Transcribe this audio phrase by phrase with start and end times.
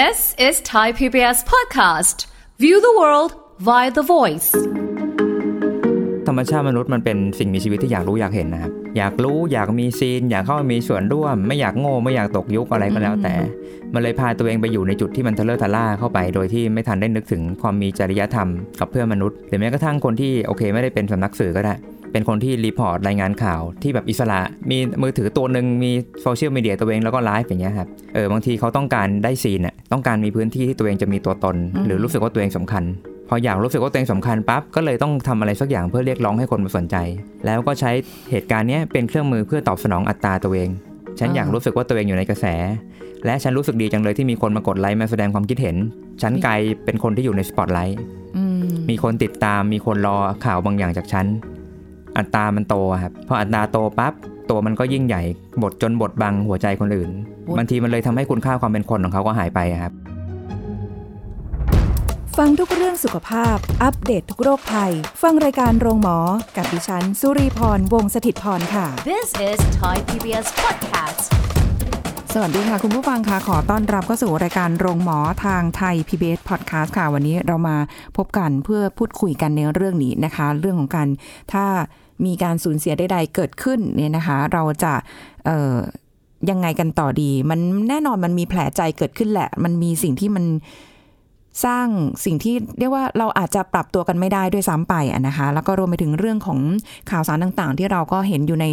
[0.00, 2.26] This is Thai PBS podcast.
[2.62, 3.30] View the world
[3.68, 4.50] via the voice.
[6.28, 13.34] ธรรมชาติมนุษย์มันเป็นสิ่งมีชีวิตที่อยากรู้อยากเห็นนะครับ อยากรู้อยากมี scene อยากเข้ามามีส่วนร่วม ไม่อยากโง่ไม่อยากตกยุคอะไรก็แล้วแต่
[13.94, 18.48] มันเลยพาตัวเองไปอยู่ในจุดที่มันทะเล่อทะล่าเข้าไป โดยที่ไม่ทันได้นึกถึงความมีจริยธรรม
[18.80, 21.74] กับเพื่อนมนุษย์หรือแม้กระทั่งคนที่โอเคไม่ได้เป็นสำนักสื่อก็ได้
[22.14, 24.40] เป็นคนที่ report รายงานข่าวที่แบบอิสระ
[24.70, 25.92] มีมือถือตัวหนึ่งมี
[26.22, 32.84] โซเชียลมีเดียตัวเองแล้วก็ไลฟ์อย่างเงี้ยครับเออบางทีเขาต้องการได้ scene น่ะต้องการมีพื้นที่ที่ตัวเองจะมีตัวตน หรือรู้สึกว่าตัวเองสำคัญ
[33.28, 36.96] พออยากรู้สึกว่าตัวเองสำคัญปั๊บก็เลยต้องทำอะไรสักอย่างเพื่อเรียกร้องให้คนมาสนใจ
[37.46, 37.90] แล้วก็ใช้
[38.30, 40.68] เหตุการณ์เนี้ยเป็นเครื่องมือเพื่อตอบสนองอัตตาตัวเอง
[41.18, 42.46] ฉันอยากรู้สึกว่าตัวเองอยู่ในกระแส
[43.26, 45.76] และฉันรู้สึกดีจังเลยที่มีคนมากดไลค์มาแสดงความคิดเห็น
[46.22, 47.98] ฉันกลายเป็นคนที่อยู่ในสปอตไลท์
[48.36, 51.26] อืมมีคนติดตามมีคนรอข่าวบางอย่างจากฉัน
[52.18, 54.12] อัตรามันโตครับพออัตราโตปั๊บ
[54.50, 55.22] ตัวมันก็ยิ่งใหญ่
[55.62, 57.10] บทจนบทบังหัวใจคนอื่น
[57.58, 59.92] บางทีมันเลยทำให้คุณค่าความเป็นคนของเขาก็หายไปครับ
[62.38, 66.18] ฟังทุกเรื่องสุขภาพ อัปเดตททุกโรคภัย ฟังรายการโรงหมอ
[66.56, 71.24] กับดิฉัน สุรีพร วงศิตพรค่ะ This is Thai PBS podcast.
[72.36, 77.76] สวัสดีค่ะ คุณผู้ฟังค่ะ ขอต้อนรับเข้าสู่รายการโรงหมอทางไทย PBS Podcast ค่ะ วันนี้เรามา
[78.16, 81.08] พบกันเพื่อพูดคุยกันในเรื่องนี้นะคะ เรื่องของการ
[81.52, 81.64] ถ้า
[82.24, 84.92] มีการสูญเสียใดๆเกิดขึ้นเนี่ยนะคะ เราจะ
[86.50, 90.44] ยังไงกันต่อดี มันแน่นอนมันมีแผลใจเกิดขึ้นแหละ มันมีสิ่งที่มัน
[91.64, 91.86] สร้าง
[92.24, 96.58] สิ่งที่เรียกว่าเราอาจจะปรับตัวกันไม่ได้ด้วยซ้ำไปอะนะคะ แล้วก็รวมไปถึงเรื่องของ
[97.10, 98.66] ข่าวสารต่างๆ ที่เราก็เห็นอยู่ใน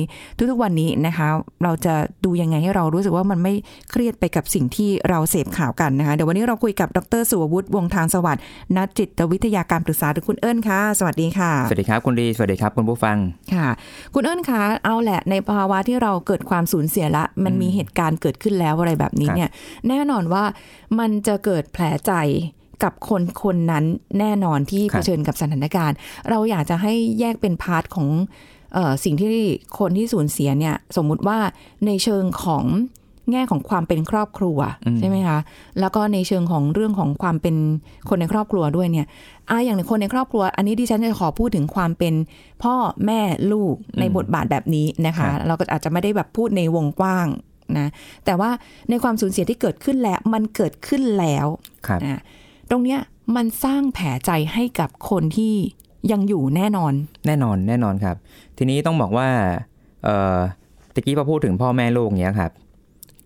[0.50, 1.28] ทุกๆวันนี้นะคะ
[1.64, 1.94] เราจะ
[2.26, 3.54] ดูยังไงให้เรารู้สึกว่ามันไม่
[3.92, 8.44] เครียดไปกับสิ่งที่เราเสพข่าวกันนะคะ เดี๋ยววันนี้เราคุยกับดรสุวัวุฒิวงศ์ทางสวัสดิ์
[8.78, 13.18] นักจิตวิทยาการปรึกษาหรือคุณเอิญค่ะ สวัสดีค่ะ สวัสดีครับคุณดี สวัสดีครับคุณผู้ฟัง
[13.54, 13.68] ค่ะ
[14.14, 19.50] คุณเอิญคะ เอาแหละในภาวะที่เราเกิดความสูญเสียละ มันมีเหตุการณ์เกิดขึ้นแล้วอะไรแบบนี้เนี่ย
[19.88, 20.44] แน่นอนว่า
[21.00, 22.14] มันจะเกิดแผลใจ
[22.84, 23.86] กับคนคนนั้น
[24.20, 25.96] แน่นอนที่ครัเผบชิญกับสถานการณ์
[26.30, 28.08] เราอยากจะให้แยกเป็น part ของ
[28.74, 29.30] เออสิ่งที่
[29.80, 31.40] คนที่สูญเสียเนี่ย สมมุติว่า
[31.86, 32.66] ในเชิงของ
[33.32, 34.60] แง่ของความเป็นครอบครัว
[35.00, 35.40] ใช่ไหมคะ
[35.80, 37.56] แล้วก็ในเชิงของเรื่องของความเป็น
[38.10, 39.08] คนในครอบครัวด้วยเนี่ย
[39.50, 42.14] อะอย่างในคนในครอบครัว อันนี้ดิฉันจะขอพูดถึงความเป็น
[42.64, 42.76] พ่อ
[43.06, 47.28] แม่ลูกในบทบาทแบบนี้นะคะ เราก็อาจจะไม่ได้แบบพูดในวงกว้าง
[47.78, 47.88] นะ
[48.26, 48.50] แต่ว่า
[48.90, 51.48] ในความสูญเสียที่เกิดขึ้นแล้วมันเกิดขึ้นแล้ว
[51.88, 52.22] ครับนะ
[52.72, 53.00] ตรงเนี้ย
[53.36, 55.54] มันสร้างแผลใจให้กับคนที่
[56.12, 56.94] ยังอยู่แน่นอน
[57.28, 58.16] แน่นอนแน่นอนครับ
[58.58, 59.28] ทีนี้ต้องบอกว่า
[60.04, 60.38] เอ่อ
[60.94, 62.52] ตะกี้พอพูดถึงพ่อแม่ลูกเนี้ยครับ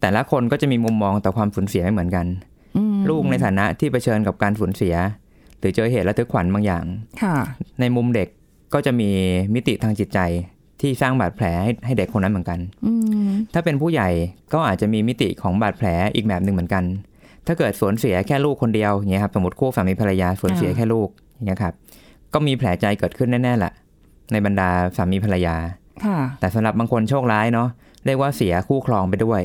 [0.02, 2.26] แต่ละคนก็จะมีมุมมองต่อความสูญเสียไม่เหมือนกัน
[2.78, 4.96] อืมลูกในฐานะที่เผชิญกับการสูญเสีย
[5.60, 6.86] หรือเจอเหตุระทึกขวัญบางอย่าง
[7.22, 7.36] ค่ะ
[7.80, 8.30] ในมุมเด็ก
[8.74, 9.10] ก็จะมี
[9.54, 10.20] มิติทางจิตใจ
[10.82, 12.94] ที่สร้างบาดแผลให้ให้เด็กคนนั้นเหมือนกันอื
[13.28, 14.10] มถ้าเป็นผู้ใหญ่
[14.54, 16.84] ก็อาจจะมีมิติของบาดแผลอีกแบบหนึ่งเหมือนกัน
[17.48, 21.74] ถ้าเกิดสูญเสียแค่ลูกคนเดียวอย่างเงี้ยครับสมมติคู่สามีภรรยาสูญเสียแค่ลูกอย่างเงี้ยครับ
[22.34, 23.74] ก็มีแผลใจเกิดขึ้นแน่ๆแหละ
[24.32, 25.56] ในบรรดาสามีภรรยา
[26.06, 27.68] ค่ะแต่สำหรับบางคนโชคร้ายเนาะ
[28.06, 29.42] เรียกว่าเสียคู่ครองไปด้วย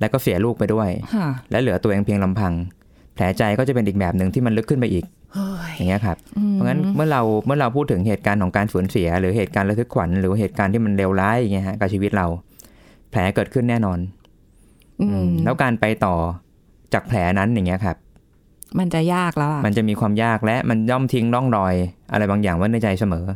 [0.00, 2.52] แล้วก็เสียลูกไปด้วยค่ะและเหลือตัวเองเพียงลำพัง
[3.14, 6.16] แผลใจก็จะเป็นอีกแบบหนึ่งที่มันลึกขึ้นไปอีกเฮ้ยอย่างเงี้ยครับ
[6.52, 12.26] เพราะงั้นเมื่อเราเมื่อเราพูดถึงเหตุการณ์ของการสูญเสีย หรือเหตุการณ์ระทึกขวัญหรือเหตุการณ์ที่มันเลวร้ายอย่างเงี้ยฮะกับชีวิตเรา
[13.10, 13.98] แผลเกิดขึ้นแน่นอน
[15.02, 16.14] อืมแล้วการไปต่อ
[16.94, 17.96] จากแผลนั้นอย่างเงี้ยครับ
[18.78, 21.74] มันจะยากแล้วอะมันจะมีความยากและมันย่อมทิ้งร่องรอย
[22.12, 23.26] อะไรบางอย่างไว้ในใจเสมอ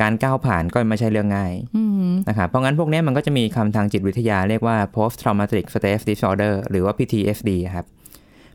[0.00, 7.86] การก้าวผ่านก็ไม่ใช่เรื่องง่ายอืมนะครับเพราะงั้นพวกเนี้ยมันก็จะมีคำทางจิตวิทยาเรียกว่า post traumatic stress disorder หรือว่า PTSD ครับ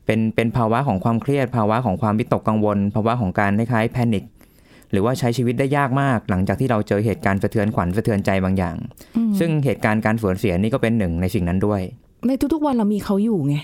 [0.05, 4.23] เป็นเป็นภาวะของความเครียด ภาวะของความวิตกกังวล ภาวะของการคล้ายๆแพนิค
[4.91, 8.77] หรือว่าใช้ชีวิตได้ยากมาก หลังจากที่เราเจอเหตุการณ์สะเทือนขวัญสะเทือนใจบางอย่าง
[9.39, 11.81] ซึ่งเหตุการณ์การสูญเสียนี่ก็เป็นหนึ่งในสิ่งนั้นด้วย
[12.27, 13.55] ในทุกๆวันเรามีเขาอยู่ไง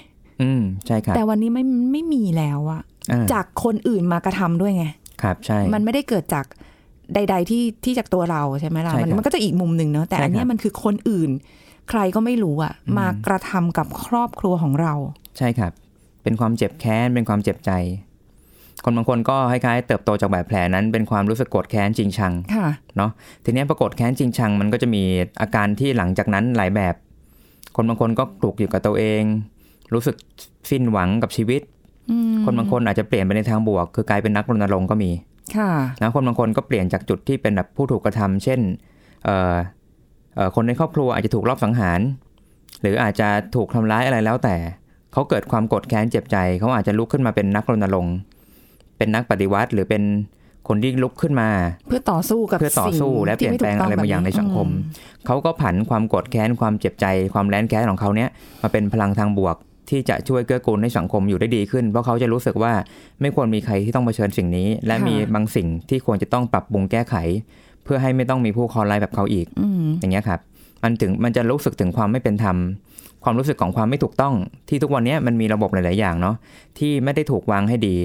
[0.42, 2.82] อืมใช่ครับแต่วันนี้ไม่ไม่มีแล้วอะ
[3.12, 4.86] อ่าจากคนอื่นมากระทำด้วยไง
[5.22, 6.46] ครับใช่ มันไม่ได้เกิดจาก
[7.14, 11.30] ใด ๆ ที่ที่จากตัวเราใช่ไหมล่ะใช่มันครับมันก็จะอีกมุมหนึ่งเนอะแต่ใช่อันเนี้ครัยบมันคือคนอื่น
[11.90, 14.94] ใครก็ไม่รู้อะมากระทำกับครอบครัวของเรา
[15.38, 15.72] ใช่ครับ
[16.24, 17.72] เป็นความเจ็บแค้นเป็นความเจ็บใจ
[18.84, 22.68] คนบางคนก็คล้ายๆเติบโตจากบาดแผลนั้น เป็นความรู้สึกโกรธแค้นจริงชังค่ะ
[22.98, 23.12] เนาะ
[23.44, 25.04] ทีเนี้ยปรากฏแค้นจริงชัง มันก็จะมี
[25.42, 26.96] อาการที่หลังจากนั้นหลายแบบ
[27.76, 29.24] คนบางคนก็ปลุกอยู่กับตัวเอง
[29.94, 30.16] รู้สึก
[30.70, 31.62] สิ้นหวังกับชีวิต
[32.44, 35.12] คนบางคนอาจจะเปลี่ยนไปในทางบวก คือกลายเป็นนักรณรงค์ก็มี
[35.58, 38.60] ค่ะนะคนบางคนก็เปลี่ยนจากจุดที่เป็นแบบผู้ถูกกระทำเช่น
[39.24, 39.56] เอ่อ
[40.36, 42.00] เอ่อคนในครอบครัวอาจจะถูกลอบสังหาร
[42.82, 44.56] หรืออาจจะถูกทำร้ายอะไรแล้วแต่
[45.14, 48.16] เขาเกิดความโกดแค้นเจ็บใจ เขาอาจจะลุกขึ้นมาเป็นนักรณรงค์
[48.98, 50.04] เป็นนักปฏิวัติหรือเป็น
[50.68, 51.50] คนที่ลุกขึ้นมา
[51.88, 54.68] เพื่อต่อสู้กับเพื่อต่อสู้สิ่และเปลี่ยนแปลงอะไรบางอย่างในสังคม
[55.26, 58.30] เขาก็ผันความโกดแค้นความเจ็บใจ ความแร้นแค้นของเขาเนี้ย
[58.62, 59.56] มาเป็นพลังทางบวก
[59.90, 62.74] ที่จะช่วยเกื้อกูลให้สังคมอยู่ได้ดีขึ้น เพราะเขาจะรู้สึกว่า
[63.22, 67.16] ไม่ควรมีใครที่ต้องเผชิญสิ่งนี้ และค่ะมีบางสิ่งที่ควรจะต้องปรับปรุงแก้ไข
[67.84, 70.40] เพื่อให้ไม่ต้องมีผู้คอร้ายแบบเขาอีกอืมอย่างเงี้ยครับ
[70.84, 72.58] มันถึงมันจะรู้สึกถึงความไม่เป็นธรรม
[73.24, 74.34] ความรู้สึกของความไม่ถูกต้อง
[74.70, 76.36] ที่ทุกวันเนี้ยมันมีระบบหลาย ๆ อย่างเนาะ
[76.80, 77.96] ที่ไม่ได้ถูกวางให้ดี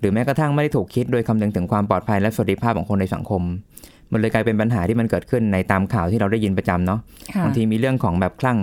[0.00, 3.42] หรือแม้กระทั่งไม่ได้ถูกคิดโดยคำนึงถึงความปลอดภัยและสวัสดิภาพของคนในสังคม
[4.12, 7.00] มันเลยกลายเป็นปัญหาที่มันเกิดขึ้นในตามข่าวที่เราได้ยินประจำเนาะ
[7.34, 8.58] ค่ะบางทีมีเรื่องของแบบคลั่ง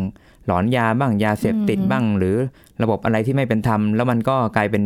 [0.51, 2.35] หลอนยาบ้างยาเสพติดอืมบ้าง หรือ
[2.83, 4.83] ระบบอะไรที่ไม่เป็นธรรมแล้วมันก็กลายเป็น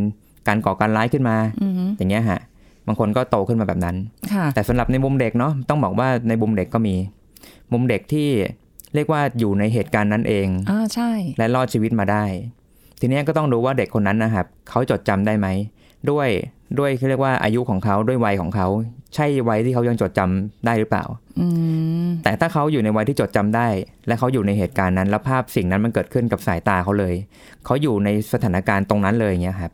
[0.47, 2.39] การก่อการร้ายขึ้นมาอืมอย่างเงี้ยฮะ
[2.88, 3.95] บางคนก็โตขึ้นมาแบบนั้น
[4.33, 6.95] ค่ะแต่สำหรับในมุมเด็กเนาะต้องบอกว่าในมุมเด็กก็มี
[7.71, 8.29] มุมเด็กที่
[8.94, 12.23] เรียกว่าอยู่ในเหตุการณ์นั้นเองอ่าใช่ และรอดชีวิตมาได้
[13.00, 15.47] ทีเนี้ยก็ต้องดูว่าเด็กคนนั้นนะครับเขาจดจำได้ไหม
[16.09, 16.29] ด้วย
[16.79, 18.67] ด้วยเขาเรียกว่าอายุของเขาด้วยวัยของเขา
[19.15, 21.06] ใช่วัยที่เขายังจดจำได้หรือเปล่า
[21.39, 21.47] อื
[22.06, 23.67] มแต่ถ้าเขาอยู่ในวัยที่จดจำได้
[24.07, 27.13] และเขาอยู่ในเหตุการณ์นั้น แล้วภาพสิ่งนั้นมันเกิดขึ้นกับสายตาเขาเลย
[27.65, 29.71] เขาอยู่ในสถานการณ์ตรงนั้นเลยอย่างเงี้ยครับ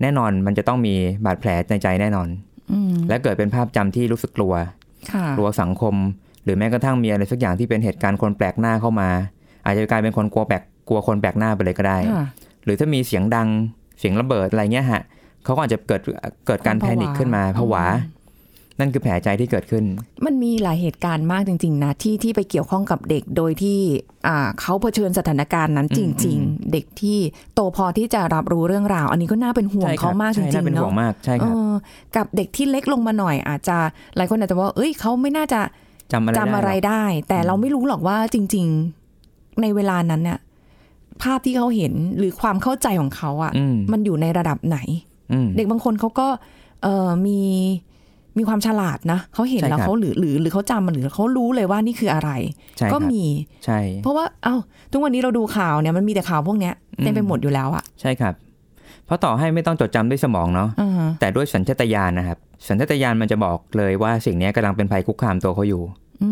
[0.00, 2.28] แน่นอนมันจะต้องมีบาดแผลในใจแน่นอน
[2.72, 4.54] อืมและเกิดเป็นภาพจำที่รู้สึกกลัว
[5.12, 5.94] ค่ะกลัวสังคม
[6.44, 9.08] หรือแม้กระทั่งมีอะไรสักอย่างที่เป็นเหตุการณ์คนแปลกหน้าเข้ามา
[9.64, 12.26] อาจจะกลายเป็นคนกลัวแปลกกลัวคนแปลกหน้าไปเลยก็ได้ค่ะ
[12.64, 13.48] หรือถ้ามีเสียงดัง
[13.98, 15.02] เสียงระเบิดอะไรเงี้ยฮะ
[15.44, 16.00] เขาก็อาจจะเกิด
[16.46, 17.84] เกิดการความแพผวานิคขึ้นมาผวา
[18.78, 19.84] นั่นคือแผลใจที่เกิดขึ้น
[20.26, 23.78] มันมีหลายเหตุการณ์มากจริง ๆ นะ ที่ที่ไปเกี่ยวข้องกับเด็กโดยที่
[24.26, 27.18] อ่าเขาเผชิญสถานการณ์นั้นจริงอืมๆเด็กที่
[27.54, 31.72] โตพอที่จะรับรู้เรื่องราว อันนี้ก็น่าเป็นห่วงใช่คเขารับมากจใช่ริน่างเป็นๆห่เนาะวงมากใช่คเอรับอ
[32.16, 33.76] กับเด็กที่เล็กลงมาหน่อย อาจจะ
[34.16, 35.60] หลายคนอาจจะว่า เอ้ยเขาไม่น่าจะ
[36.12, 38.66] จำอะไรจำอะไรด้หรกได้ แต่เราไม่รู้หรอกว่าจริง
[39.14, 40.38] ๆ ในเวลานั้นเนี่ย
[41.22, 45.11] ภาพที่เขาเห็นหรือความเข้าใจของเขาอะ่ะอืมมันอยู่ในระดับไหนอืม
[45.56, 46.26] เด็กบางคนเขาก็
[46.82, 47.40] เออมี
[48.38, 52.30] มีความฉลาดนะเขาเห็นใช่แล้วครับเขาหรือหรือหรือเขาจำมันหรือเขารู้เลยว่านี่คืออะไร
[52.78, 53.24] ใช่คก็รับมี
[53.64, 54.56] ใช่ เพราะว่าเอ้า
[54.92, 58.34] ทุกวันนี้เราดูข่าวเนี่ยมันมีแต่ข่าวพวกเนี้ยเต็มไปหมดอยู่แล้วอะใช่ครับ
[59.06, 62.38] เพราะต่อให้ไม่ต้องจดจำด้วยสมองเนาะอ่าฮะแต่ด้วยสัญชาตญาณนะครับ
[62.68, 65.82] สัญชาตญาณมันจะบอกเลยว่าสิ่งนี้กำลังเป็นภัยคุกคามตัวเขาอยู่
[66.22, 66.30] อื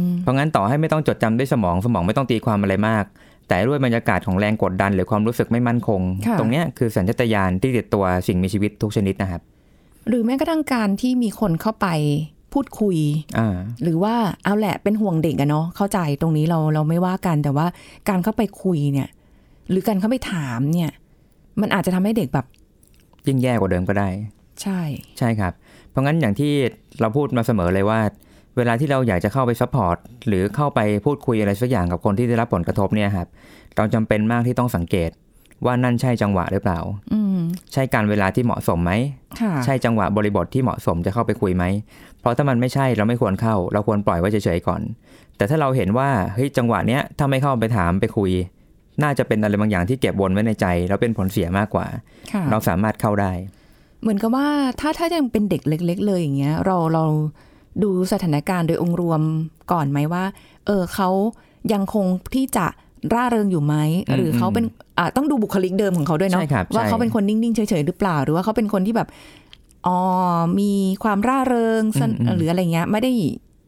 [0.00, 3.04] มเพราะงั้นต่อให้ไม่ต้องจดจำด้วยสมองสมองไม่ต้องตีความอะไรมาก
[3.50, 9.40] แต่ด้วยบรรยากาศของแรงกดดัน หรือความรู้สึกไม่มั่นคงค่ะตรงเนี้ยคือสัญชาตญาณที่ติดตัวสิ่งมีชีวิตทุกชนิดนะครับ
[10.08, 11.86] หรือแม้กระทั่งการที่มีคนเข้าไป
[12.52, 12.96] พูดคุย
[13.38, 14.14] อ่าหรือว่า
[14.44, 17.66] เอาแหละเป็นห่วงเด็กอะเนาะเข้าใจตรงนี้เราเราไม่ว่ากันแต่ว่า
[18.08, 19.08] การเข้าไปคุยเนี่ย
[19.70, 20.90] หรือการเข้าไปถามเนี่ย
[21.60, 22.46] มันอาจจะทำให้เด็กแบบ
[23.26, 24.08] ยิ่งแย่กว่าเดิมก็ได้
[24.62, 24.80] ใช่
[25.18, 25.52] ใช่ครับ
[25.90, 26.52] เพราะงั้นอย่างที่
[27.00, 28.00] เราพูดมาเสมอเลยว่า
[28.56, 29.96] เวลาที่เราอยากจะเข้าไป support
[30.26, 33.28] หรือเข้าไปพูดคุยอะไรสักอย่างกับคนที่ได้รับผลกระทบเนี่ยครับ
[33.76, 35.10] เราจำเป็นมากที่ต้องสังเกต
[35.64, 36.78] ว่านั่นใช่จังหวะหรือเปล่า
[37.12, 37.38] อืม
[37.72, 38.92] ใช่กาลเวลาที่เหมาะสมไหม
[39.40, 41.64] ค่ะใช่จังหวะบริบทที่เหมาะสมจะเข้าไปคุยไหม
[42.20, 44.80] เพราะถ้ามันไม่ใช่เราไม่ควรเข้า เราควรปล่อยไว้เฉยๆก่อน
[45.36, 48.30] แต่ถ้าเราเห็นว่าเฮ้ยจังหวะเนี้ยถ้าไม่เข้าไปถามไปคุย
[49.02, 51.86] น่าจะเป็นอะไรบางอย่างที่เก็บวนไว้ในใจ แล้วเป็นผลเสียมากกว่า
[52.32, 53.32] ค่ะเราสามารถเข้าได้
[54.02, 54.46] เหมือนกับว่า
[54.80, 57.04] ถ้าถ้ายังเป็นเด็กเล็ก ๆ เลยอย่างเงี้ย เราเรา
[57.82, 59.20] ดูสถานการณ์โดยองค์รวม
[59.72, 60.24] ก่อนไหมว่า
[60.66, 61.08] เออเขา
[61.72, 62.66] ยังคงที่จะ
[63.14, 63.74] ร่าเริงอยู่ไหม
[64.08, 64.64] อืมหรือเขาเป็น
[64.98, 69.08] อ่าต้องดูบุคลิกเดิมของเขาด้วยเนาะใช่ครับว่าใช่เขาเป็นคนนิ่งๆเฉยๆหรือเปล่า หรือว่าเขาเป็นคนที่แบบ
[69.86, 69.98] อ๋อ
[70.60, 70.72] มี
[71.04, 73.12] ความร่าเริงสนอืมอืมหรืออะไรเงี้ย ไม่ได้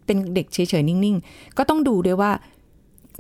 [0.07, 2.31] เป็นเด็กเฉยๆนิ่งๆ ก็ต้องดูด้วยว่า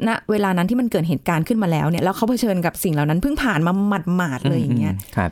[0.09, 3.73] ณเวลานั้นที่มันเกิดเหตุการณ์ขึ้นมาแล้วเนี่ยแล้วเขาเผชิญกับสิ่งเหล่านั้นเพิ่งผ่านมา
[4.17, 5.31] หมาดๆเลยอย่างเงี้ยมครับ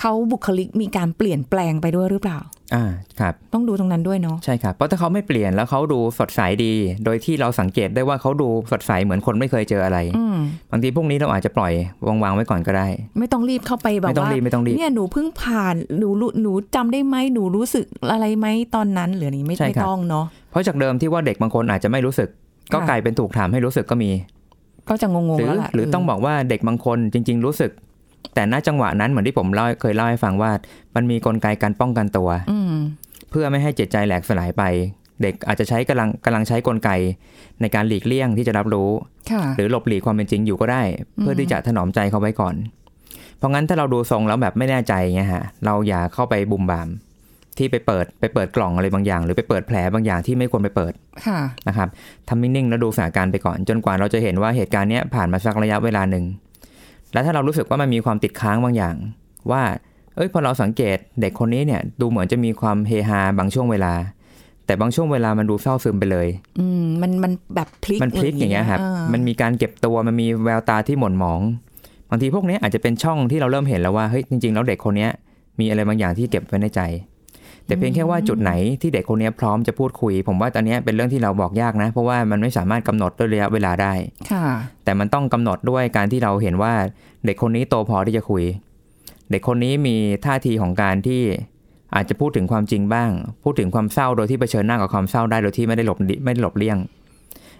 [0.00, 2.38] เขาบุคลิกมีการเปลี่ยนแปลงไปด้วยหรือเปล่า
[2.74, 2.84] อ่า
[3.20, 6.72] ครับ ต้องดูตรงนั้นด้วยเนาะ ใช่ครับ เพราะถ้าเขาไม่เปลี่ยนแล้วเขาดูสดใสดี
[7.04, 10.38] โดยที่เราสังเกตได้ว่าเขาดูสดใสเหมือนคนไม่เคยเจออะไรอืม
[10.70, 11.72] บางทีพวกนี้เราอาจจะปล่อย
[12.06, 12.88] วางๆไว้ก่อนก็ได้
[13.18, 22.28] ไม่ต้องรีบเข้าไปแบบไม่ต้องว่ารีบไม่ต้องรีบ เนี่ยหนูเพิ่งผ่าน หนูรู้หนูจำได้ไหมหนูรู้สึกอะไรไหมตอนนั้นหรืออะไรไม่ใช่ไม่ครับต้องเนาะ เพราะจากเดิมที่ว่าเด็กบางคนอาจจะไม่รู้สึก
[22.72, 24.10] ก็ค่ะกลายเป็นถูกถามให้รู้สึกก็มี
[24.88, 27.70] ก็จะงงหๆรือแล้วแหละหรือต้องบอกว่าเด็กบางคนจริง ๆ รู้สึก
[28.38, 30.50] แต่ณจังหวะนั้นเหมือนที่ผมเล่าเคยเล่าให้ฟังว่า
[30.96, 32.74] มันมีกลไกการป้องกันตัวอืม
[33.30, 34.62] เพื่อไม่ให้จิตใจแหลกสลายไป
[35.22, 36.90] เด็กอาจจะใช้กำลังกำลังใช้กลไก
[37.60, 38.90] ในการหลีกเลี่ยงที่จะรับรู้
[39.30, 40.82] ค่ะหรือหลบหลีกความเป็นจริงอยู่ก็ได้
[41.20, 42.54] เพื่อที่จะถนอมใจเขาไว้ก่อน
[43.38, 46.88] เพราะงั้นถ้าเราดูทรงแล้วแบบไม่แน่ใจเงี้ยฮะเราอย่าเข้าไปบุมบาม
[47.58, 50.92] ที่ไปเปิดไปเปิดกล่องอะไรบางอย่าง หรือไปเปิดแผลบางอย่างที่ไม่ควรไปเปิด
[51.26, 51.88] ค่ะนะครับ
[52.28, 56.24] ทำนิ่งๆแล้วดูสถานการณ์ไปก่อน จนกว่าเราจะเห็นว่าเหตุการณ์เนี้ยผ่านมาสักระยะเวลาหนึ่ง
[57.12, 58.96] แล้วถ้าเรารู้สึกว่ามันมีความติดค้างบางอย่าง
[59.50, 59.62] ว่า
[60.16, 63.94] เอ้ยพอเราสังเกตเด็กคนนี้เนี่ย ดูเหมือนจะมีความเฮฮาบางช่วงเวลา
[64.66, 71.40] แต่บางช่วงเวลามันดูเศร้าซึมไปเลย อืมมันมันแบบพลิกมันพลิกอย่างเงี้ยครับอ่ามันมีการเก็บตัวมันมีแววตาที่หม่นหมอง
[72.10, 75.10] บางทีพวกเนี้ยอาจจะเป็นช่องที่เราเริ่มเห็นแล้วว่าเฮ้ยจริงๆแล้วเด็กคนเนี้ย
[75.60, 76.80] มีอะไรบางอย่างที่เก็บไว้ในใจ
[77.68, 83.92] แต่เพียงแค่ว่าจุดไหนที่เด็กคนเนี้ยพร้อมจะพูดคุย ผมว่าตอนเนี้ยเป็นเรื่องที่เราบอกยากนะ เพราะว่ามันไม่สามารถกำหนดด้วยระยะเวลาได้
[84.30, 84.46] ค่ะ
[84.84, 86.72] แต่มันต้องกำหนดด้วยการที่เราเห็นว่า
[87.24, 88.44] เด็กคนนี้โตพอที่จะคุย
[89.30, 91.22] เด็กคนนี้มีท่าทีของการที่
[91.94, 93.10] อาจจะพูดถึงความจริงบ้าง
[93.44, 96.78] พูดถึงความเศร้าโดยที่เผชิญหน้ากับความเศร้าได้โดยที่ไม่ได้หลบไม่ได้หลบเลี่ยง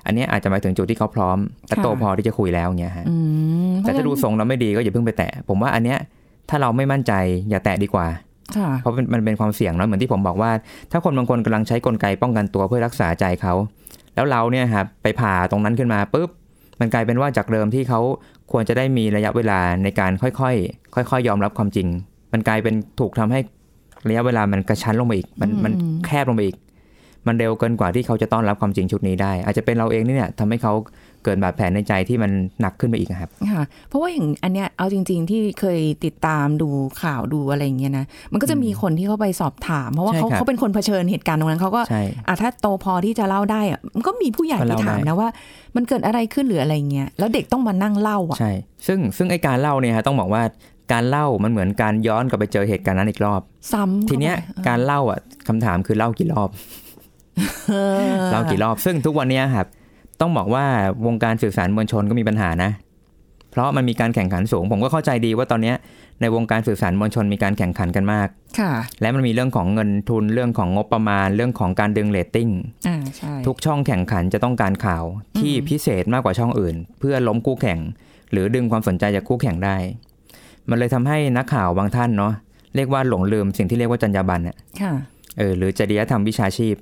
[0.07, 1.38] อันนี้อาจจะหมายถึงจุดที่เขาพร้อม
[1.69, 3.17] และโตพอที่จะคุยแล้วเงี้ยฮะอื
[3.71, 5.99] มแต่ถ้าดูทรงแล้วไม่ดีก็อย่าเพิ่งไปแตะ ผมว่าอันเนี้ย
[6.49, 7.12] ถ้าเราไม่มั่นใจ
[7.50, 8.27] อย่าแตะดีกว่าค่ะ
[8.83, 10.50] เพราะมันมันเป็นความเสี่ยงเนาะเหมือนที่ผมบอกว่า
[10.93, 13.55] ถ้าคนบางคนกำลังใช้กลไกป้องกันตัวเพื่อรักษาใจเขา
[14.14, 16.28] แล้วเราเนี่ยครับไปผ่าตรงนั้นขึ้นมาปุ๊บ
[16.81, 18.00] มันกลายเป็นว่าจากเดิมที่เขา
[18.52, 21.88] ควรจะได้มีระยะเวลาในการค่อยๆ ค่อยๆ ยอมรับความจริง
[22.33, 23.40] มันกลายเป็นถูกทำให้
[24.09, 25.73] ระยะเวลามันกระชั้นลงไปอีก มันมัน
[26.07, 26.57] แคบลงไปอีก
[27.28, 30.75] มันเร็วเกินกว่าที่เขาจะต้อนรับความจริงชุดนี้ได้ อาจจะเป็นเราเองนี่เนี่ยทำให้เขา
[31.25, 32.30] เกิดบาดแผลในใจที่มัน
[32.61, 36.68] หนักขึ้นไปอีกอะครับค่ะเพราะว่าอย่างอันเนี้ยเอาจริง ๆ ที่เคยติดตามดู
[37.02, 45.28] ข่าวดูอะไรอย่างเงี้ยนะมันก็จะมีคนที่เขาไปสอบถาม เพราะว่าใช่เขาครับเขาเป็นคนเผชิญเหตุการณ์ตรงนั้นเขาก็ใช่อะถ้าโตพอที่จะเล่าได้อะมันก็มีผู้ใหญ่ก็ที่เล่าถามได้นะว่า
[45.76, 48.52] มันเกิดอะไรขึ้นหรืออะไรเงี้ยแล้วเด็กต้องมานั่งเล่าอะใช่
[48.87, 50.42] ซึ่งซึ่งไอการเล่าเนี่ยฮะต้องบอกว่า
[50.92, 53.40] การเล่ามันเหมือนการย้อนกลับไปเจอเหตุการณ์นั้นอีกรอบ
[53.73, 55.18] ซ้ำทีเนี้ยเข้าไปการเล่าอะ
[55.49, 56.49] คำถามคือเล่ากี่รอบ
[57.71, 59.66] เออเล่ากี่รอบซึ่งทุกวันเนี้ยครับ
[60.21, 60.64] ต้องบอกว่า
[61.07, 62.71] วงการสื่อสารมวลชนก็มีปัญหานะ
[63.50, 65.76] เพราะมันมีการแข่งขันสูง ผมก็เข้าใจดีว่าตอนเนี้ย
[66.21, 68.28] ในวงการสื่อสารมวลชนมีการแข่งขันกันมาก
[68.59, 72.49] ค่ะ และมันมีเรื่องของเงินทุนเรื่องของงบประมาณ เรื่องของการดึงเรตติ้ง
[72.88, 75.04] อ่าใช่ทุกช่องแข่งขันจะต้องการข่าว
[75.38, 77.78] ที่พิเศษมากกว่าช่องอื่น เพื่อล้มคู่แข่ง
[78.33, 79.76] หรือดึงความสนใจจากคู่แข่งได้
[80.68, 82.33] มันเลยทำให้นักข่าวบางท่านเนาะ
[82.76, 84.92] เรียกว่าหลงลืมสิ่งที่เรียกว่าจรรยาบรรณอะค่ะ
[85.38, 86.75] เออหรือจริยธรรมวิชาชีพ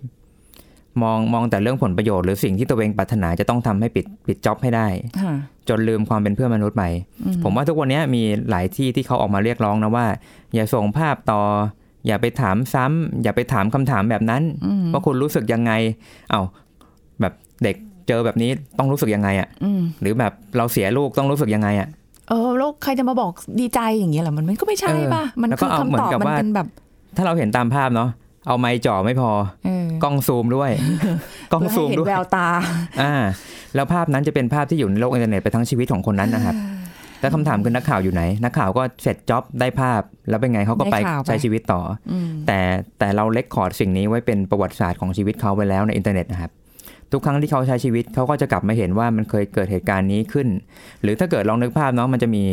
[1.02, 4.86] มองมองแต่เรื่องผลประโยชน์หรือสิ่งที่ตัวเองปรารถนาจะต้องทำให้ปิดปิดจ็อบให้ได้
[5.22, 5.34] ค่ะ
[5.68, 6.84] จนลืมความเป็นเพื่อนมนุษย์ไป
[7.24, 10.06] อืผมว่าทุกวันนี้มีหลายที่ที่เขาออกมาเรียกร้องนะว่า
[10.54, 11.40] อย่าส่งภาพต่อ
[12.06, 15.72] อย่าไปถามซ้ำอย่าไปถามคำถามแบบนั้นอืมว่าคุณรู้สึกยังไง
[16.30, 16.40] เอา
[17.20, 17.76] แบบเด็ก
[18.08, 21.88] เจอแบบนี้ต้องรู้สึกยังไงอะ่ะอืมหรือแบบเราเสียลูกต้องรู้สึกยังไงอะ่ะ
[22.28, 26.66] เออแล้วใครจะมาบอกดีใจอย่างเงี้ยเหรอมันมันก็ไม่ใช่เออป่ะมันแล้วก็คือเอาเหมืคำอนตอบกับมันว่าเป็นแบบ
[27.16, 28.08] ถ้าเราเห็นตามภาพเนาะ
[28.46, 29.30] เอาไม้จ่อไม่พอ
[29.64, 30.70] เออกล้องซูมด้วย
[31.52, 32.48] กล้องเพื่อซูให้มเห็นด้วยแววตา
[33.02, 33.14] อ่า
[33.74, 36.56] แล้วภาพนั้นจะเป็นภาพที่อยู่ในโลกอินเทอร์เน็ตไปทั้งชีวิตของคนนั้นนะครับ
[37.20, 41.80] แล้วคำถามคือนักข่าวอยู่ไหน นักข่าวก็เสร็จจ็อบได้ภาพ แล้วเป็นไงเขาก็ไปได้ข่าวไปใช้ชีวิตต่อ
[42.12, 42.58] อืมแต่
[42.98, 46.50] แต่เราเล็กคอร์ดสิ่งนี้ไว้เป็นประวัติศาสตร์ของชีวิตเขาไปแล้วในอินเทอร์เน็ตนะครับ
[47.12, 50.48] ทุกครั้งที่เขาใช้ชีวิตเขาก็จะกลับมาเห็นว่ามันเคยเกิดเหตุการณ์นี้ขึ้น
[51.02, 52.44] หรือถ้าเกิดลองนึกภาพเนาะมันจะมี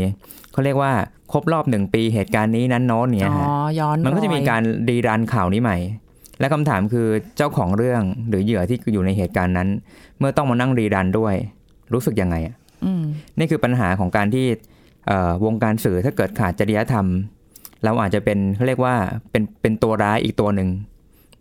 [0.51, 0.91] เขาเรียกว่า
[1.31, 3.48] ครบรอบหนึ่งปีเหตุการณ์นี้นั้นโน้นเนี่ยอ๋อฮะ
[3.79, 5.77] ย้อนมันก็จะมีรอยการรีรันข่าวนี้ใหม่
[6.39, 7.07] และคำถามคือ
[7.38, 9.69] เจ้าของเรื่องหรือเหยื่อที่อยู่ในเหตุการณ์นั้น
[10.19, 11.36] เมื่อต้องมานั่ง rerun ด้วย
[11.93, 12.55] รู้สึกยังไงอะ
[12.86, 13.03] อืม
[13.38, 14.45] นี่คือปัญหาของการที่
[15.07, 17.07] เอ่อวงการสื่อถ้าเกิดขาดจริยธรรม
[17.83, 18.95] เราอาจจะเป็นเขาเรียกว่า
[19.31, 20.69] เป็นเป็นตัวร้ายอีกตัวหนึ่ง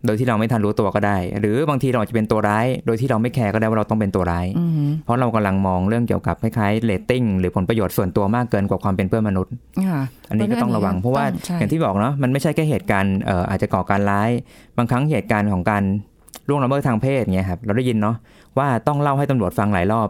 [0.06, 9.52] โดยที่เราไม่ทันรู้ตัวก็ได้ หรือบางทีเราอาจจะเป็นตัวร้าย โดยที่เราไม่แคร์ก็ได้ว่าเราต้องเป็นตัวร้ายอืมเพราะเรากำลังมองเรื่องเกี่ยวกับคล้ายๆเรตติ้งหรือผลประโยชน์ส่วนตัวมากเกินกว่าความเป็นเพื่อนมนุษย์
[9.86, 14.30] ค่ะอันนี้ก็ต้องระวังเพราะว่าใช่อย่างที่บอกเนาะมันไม่ใช่แค่เหตุการณ์เอ่ออาจจะก่อการร้าย
[14.76, 15.82] บางครั้งเหตุการณ์ของการ
[16.48, 18.16] ล่วงละเมิดทางเพศเงี้ยครับเราได้ยินเนาะ
[18.58, 20.08] ว่าต้องเล่าให้ตำรวจฟังหลายรอบ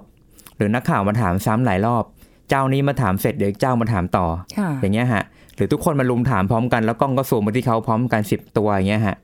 [0.57, 2.05] หรือนักข่าวมาถามซ้ำหลายรอบ
[2.49, 4.27] เจ้านี้มาถามเสร็จเดี๋ยวอีกเจ้ามาถามต่อ
[4.59, 5.25] ค่ะอย่างเงี้ยฮะ
[5.57, 9.17] หรือทุกคนมาลุมถามพร้อมกันแล้วกล้องก็ซูมมาที่เขาพร้อมกันสิบตัวอย่างเงี้ยฮะ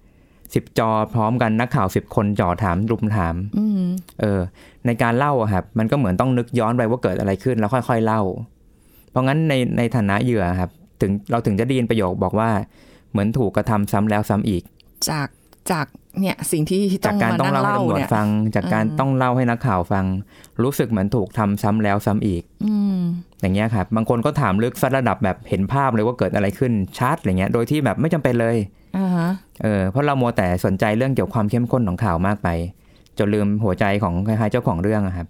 [0.55, 3.85] สิบจอพร้อมกันนักข่าวสิบคนจ่อถามรุมถามอืม
[4.21, 4.41] เออ
[4.87, 8.23] ในการเล่าอะครับ มันก็เหมือนต้องนึกย้อนไปว่าเกิดอะไรขึ้นแล้วค่อย ๆเล่า
[9.11, 12.51] เพราะงั้นในในฐานะเหยื่อครับ ถึงเราถึงจะได้ยินประโยคบอกว่า
[13.11, 14.63] เหมือนถูกกระทำซ้ำแล้วซ้ำอีก
[15.11, 15.29] จาก
[15.71, 15.87] จาก
[16.21, 20.05] เนี่ยสิ่งที่ต้จาอกงการมาต้องนั่งเล่าให้เล่าตำรวจเนี่ยฟัง จากการอืมต้องเล่าให้นักข่าวฟัง
[20.63, 22.99] รู้สึกเหมือนถูกทำซ้ำแล้วซ้ำอีก อืม
[23.41, 28.78] อย่างเงี้ยครับ บางคนก็ถามลึกซัดระดับแบบเห็นภาพเลยว่าเกิดอะไรขึ้นชัดอะไรเงี้ย โดยที่แบบไม่จำเป็นเลยอ่าฮะ
[29.63, 32.49] เออเพราะเรามัวแต่สนใจเรื่องเกี่ยวกับความเข้มข้นของข่าวมากไป
[33.19, 35.29] จนลืมหัวใจของคล้ายๆเจ้าของเรื่องอะครับ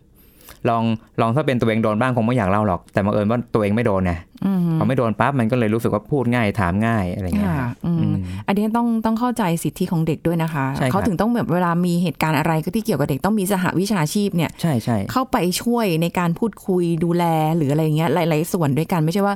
[0.69, 0.83] ลอง
[1.21, 4.13] ลองถ้าเป็นตัวเองโดนบ้างคงไม่อยากเล่าหรอก แต่บังเอิญว่าตัวเองไม่โดนไง
[4.45, 8.15] อืมพอไม่โดนปั๊บมันก็เลยรู้สึกว่าพูดง่ายถามง่ายอะไรเงี้ยค่ะครับอืมอืม
[8.47, 17.25] อันนี้ต้องต้องเข้าใจสิทธิของเด็กด้วยนะคะใช่ครับเขาถึงต้องแบบเวลามีเหตุการณ์อะไรก็ที่เกี่ยวกับเด็กต้องมีสหวิชาชีพเนี่ยใช่ใช่เข้าไปช่วยในการพูดคุยดูแล
[17.57, 19.35] หรืออะไรเงี้ยหลาย ๆ ส่วนด้วยกันไม่ใช่ว่า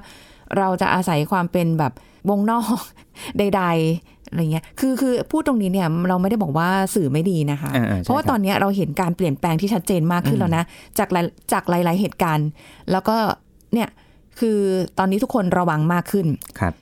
[0.59, 1.93] เราจะอาศัยความเป็นแบบ
[2.31, 2.81] วงนอก
[3.39, 3.63] ใด
[3.95, 10.65] ๆอะไรเงี้ย คือคือพูดตรงนี้เนี่ยเราไม่ได้บอกว่าสื่อไม่ดีนะคะอ่าๆใช่เพราะว่าครับตอนเนี้ยเราเห็นการเปลี่ยนแปลงที่ชัดเจนมากขึ้นแล้วนะ
[10.99, 12.49] จากหลายจากหลาย ๆเหตุการณ์
[12.91, 13.17] แล้วก็
[13.75, 13.89] เนี่ย
[14.39, 14.59] คือ
[14.99, 16.27] ตอนนี้ทุกคนระวังมากขึ้น
[16.61, 16.73] ครับ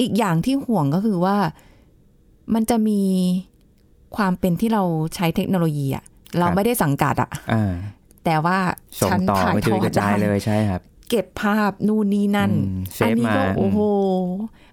[0.00, 1.36] อีกอย่างที่ห่วงก็คือว่า
[2.54, 3.00] มันจะมี
[4.16, 4.82] ความเป็นที่เรา
[5.14, 6.04] ใช้เทคโนโลยีอะ
[6.38, 7.72] เราไม่ได้สังกัดอะอ่า
[8.24, 8.58] แต่ว่า
[9.00, 10.80] ส่งฉันต่อถ่ายไปทจุอยกดระจายได้เลยใช่ครับ
[11.10, 13.78] เก็บภาพนู่นนี่นั่นอืมเซอัฟนี้มาก็โอ้โห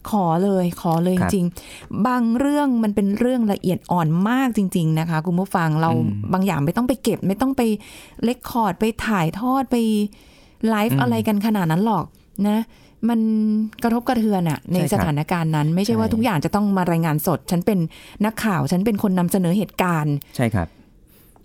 [0.10, 7.62] ขอเลยขอเลยครับจริงๆบางเรื่องมันเป็นเรื่องละเอียดอ่อนมากจริง ๆ นะคะคุณผู้ฟังเราอืมบางอย่างไม่ต้องไปเก็บ ไม่ต้องไป
[8.24, 9.76] record ไปถ่ายทอดไป
[10.70, 12.06] ไลฟ์อะไรกันขนาดนั้นหรอก
[12.48, 12.60] นะ
[13.10, 13.20] มัน
[13.84, 17.80] กระทบกระเทือนอะในใช่ครับสถานการณ์นั้น ไม่ใช่ว่าใช่ทุกอย่างจะต้องมารายงานสด ฉันเป็น
[18.26, 20.68] นักข่าว ฉันเป็นคนนำเสนอเหตุการณ์ ใช่ครับ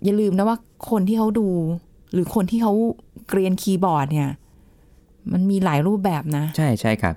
[0.03, 0.57] อย่าลืมนะว่า
[0.89, 1.47] คนที่เขาดู
[2.13, 2.73] หรือคนที่เขา
[3.27, 4.29] เกรียนคีย์บอร์ดเนี่ย
[5.31, 7.15] มันมีหลายรูปแบบนะ ใช่ใช่ครับ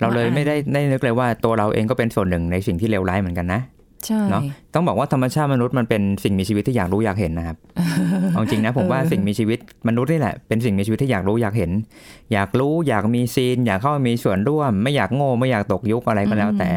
[0.00, 3.60] เราเลยว่าอ่านไม่ได้ได้นึกเลยว่าตัวเราเองก็เป็นส่วนหนึ่งในสิ่งที่เลวร้ายเหมือนกันนะ
[4.06, 4.42] ใช่เนาะ
[4.74, 7.56] ต้องบอกว่าธรรมชาติมนุษย์มันเป็นสิ่งมีชีวิตที่อยากรู้อยากเห็นนะครับ
[8.32, 11.70] เอาจริงนะผมว่าสิ่งมีชีวิตมนุษย์นี่แหละเป็นสิ่งมีชีวิตที่อยากรู้อยากเห็น
[12.32, 16.70] อยากรู้อยากมีซีน อยากเข้ามามีส่วนร่วม ไม่อยากโง่ไม่อยากตกยุคอะไรก็แล้วแต่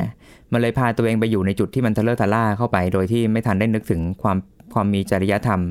[0.51, 4.38] มันเลยพาตัวเองไปอยู่ในจุดที่มันทะเลอะทะล่าเข้าไป โดยที่ไม่ทันได้นึกถึงความ
[4.73, 5.61] ความมีจริยธรรม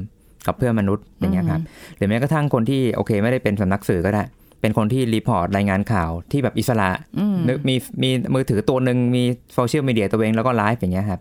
[0.47, 1.61] กับเพื่อนมนุษย์อย่างเงี้ยครับ
[1.97, 4.23] หรือแม้กระทั่งคนที่โอเค ไม่ได้เป็นสำนักสื่อก็ได้
[4.61, 9.25] เป็นคนที่ report รายงานข่าวที่แบบอิสระอืมนึกมีมีมือถือตัวหนึ่งมี
[9.55, 11.21] โซเชียลมีเดียตัวเองแล้วก็ไลฟ์อย่างเงี้ยครับ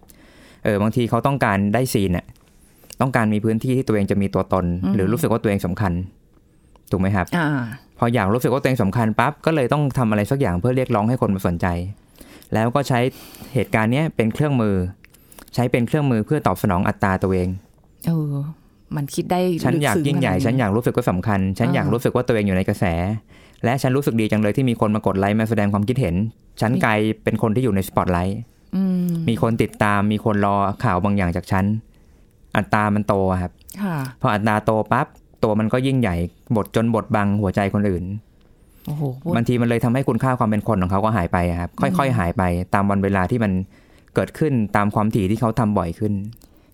[0.63, 2.25] เออบางทีเขาต้องการได้ scene อะ
[3.01, 4.65] ต้องการมีพื้นที่ที่ตัวเองจะมีตัวตน
[4.95, 5.93] หรือรู้สึกว่าตัวเองสำคัญ
[6.91, 7.47] ถูกไหมครับอ่า
[7.99, 11.67] พออยากรู้สึกว่าตัวเองสำคัญปั๊บก็เลยต้องทำอะไรสักอย่างเพื่อเรียกร้องให้คนมาสนใจ
[12.53, 12.99] แล้วก็ใช้
[13.53, 14.75] เหตุการณ์เนี้ยเป็นเครื่องมือ
[15.53, 17.49] ใช้เป็นเครื่องมือเพื่อตอบสนองอัตราตัวเอง
[18.05, 18.35] เออ
[18.95, 22.85] มันคิดได้ฉันอยากลึซึ้ยิ่งใหญ่ขนาดฉันอยากรู้สึกว่าสำคัญ ฉันอยากรู้สึกว่าตัวเองอยู่ในกระแส
[23.63, 26.15] และฉันรู้สึกดีจังเลยที่มีคนมากดไลค์มาแสดงความคิดเห็น
[26.61, 28.39] ฉันกลายเป็นคนที่อยู่ในสปอตไลท์
[28.75, 31.65] อืมมีคนติดตามมีคนรอข่าวบางอย่างจากฉัน
[32.57, 33.51] อัตรามันโตอะครับ
[33.81, 35.07] ค่ะพออัตราโตปั๊บ
[35.43, 36.15] ตัวมันก็ยิ่งใหญ่
[36.55, 38.03] บทจนบทบังหัวใจคนอื่น
[38.87, 43.51] โอ้โหพูดบางทีมันเลยทำให้คุณค่าความเป็นคนของเขาก็หายไปอะครับ ค่อยๆ หายไปตามวันเวลาที่มัน
[44.15, 46.13] เกิดขึ้นตามความถี่ที่เขาทำบ่อยขึ้น